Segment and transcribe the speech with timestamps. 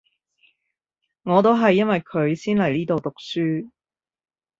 [1.25, 3.69] 我都係因為佢先嚟呢度讀書